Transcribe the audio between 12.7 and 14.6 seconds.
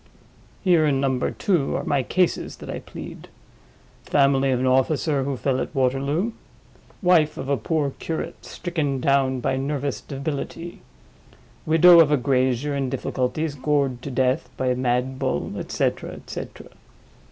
in difficulties gored to death